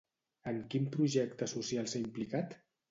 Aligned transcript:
En 0.51 0.57
quin 0.73 0.89
projecte 0.95 1.51
social 1.55 1.93
s'ha 1.95 2.05
implicat? 2.07 2.63